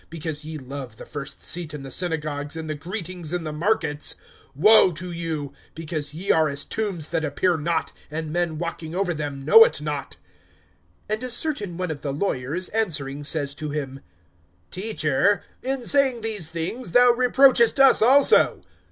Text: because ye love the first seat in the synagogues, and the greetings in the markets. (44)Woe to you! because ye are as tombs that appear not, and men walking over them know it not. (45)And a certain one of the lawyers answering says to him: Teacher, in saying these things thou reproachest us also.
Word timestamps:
because 0.09 0.43
ye 0.43 0.57
love 0.57 0.95
the 0.95 1.05
first 1.05 1.43
seat 1.43 1.75
in 1.75 1.83
the 1.83 1.91
synagogues, 1.91 2.57
and 2.57 2.67
the 2.67 2.73
greetings 2.73 3.33
in 3.33 3.43
the 3.43 3.53
markets. 3.53 4.15
(44)Woe 4.59 4.95
to 4.95 5.11
you! 5.11 5.53
because 5.75 6.11
ye 6.11 6.31
are 6.31 6.49
as 6.49 6.65
tombs 6.65 7.09
that 7.09 7.23
appear 7.23 7.55
not, 7.55 7.91
and 8.09 8.33
men 8.33 8.57
walking 8.57 8.95
over 8.95 9.13
them 9.13 9.45
know 9.45 9.63
it 9.63 9.79
not. 9.79 10.17
(45)And 11.07 11.21
a 11.21 11.29
certain 11.29 11.77
one 11.77 11.91
of 11.91 12.01
the 12.01 12.11
lawyers 12.11 12.69
answering 12.69 13.23
says 13.23 13.53
to 13.53 13.69
him: 13.69 13.99
Teacher, 14.71 15.43
in 15.61 15.85
saying 15.85 16.21
these 16.21 16.49
things 16.49 16.93
thou 16.93 17.11
reproachest 17.11 17.79
us 17.79 18.01
also. 18.01 18.63